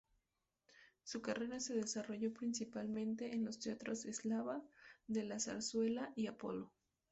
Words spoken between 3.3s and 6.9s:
en los teatros Eslava, de la Zarzuela y Apolo.